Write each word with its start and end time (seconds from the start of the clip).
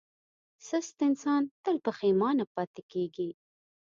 سست 0.67 0.97
انسان 1.07 1.41
تل 1.63 1.75
پښېمانه 1.85 2.45
پاتې 2.55 2.81
کېږي. 2.91 3.29